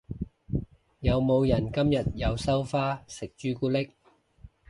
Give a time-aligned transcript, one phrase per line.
[1.01, 3.91] 有冇人今日有收花食朱古力？